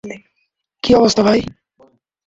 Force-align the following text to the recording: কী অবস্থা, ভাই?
কী 0.83 0.91
অবস্থা, 0.95 1.21
ভাই? 1.23 1.39